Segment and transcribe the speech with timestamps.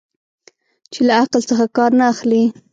[0.91, 2.43] چې له عقل څخه کار نه اخلي.